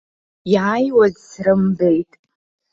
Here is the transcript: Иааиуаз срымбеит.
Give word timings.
Иааиуаз 0.53 1.13
срымбеит. 1.27 2.11